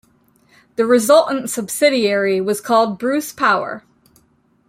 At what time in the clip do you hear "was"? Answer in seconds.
2.41-2.59